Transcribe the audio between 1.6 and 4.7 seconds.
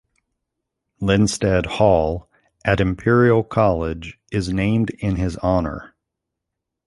Hall" at Imperial College is